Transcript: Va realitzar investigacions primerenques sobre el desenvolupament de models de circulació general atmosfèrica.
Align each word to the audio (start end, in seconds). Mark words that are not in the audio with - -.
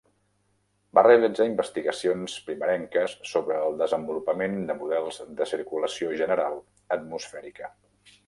Va 0.97 1.01
realitzar 1.07 1.45
investigacions 1.49 2.37
primerenques 2.47 3.13
sobre 3.33 3.59
el 3.67 3.77
desenvolupament 3.83 4.57
de 4.71 4.77
models 4.79 5.21
de 5.41 5.49
circulació 5.53 6.09
general 6.23 6.59
atmosfèrica. 6.99 7.71